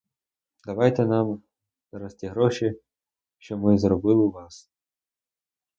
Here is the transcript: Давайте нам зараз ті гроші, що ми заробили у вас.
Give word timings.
Давайте 0.65 1.05
нам 1.05 1.43
зараз 1.91 2.15
ті 2.15 2.27
гроші, 2.27 2.81
що 3.37 3.57
ми 3.57 3.77
заробили 3.77 4.21
у 4.23 4.31
вас. 4.31 4.71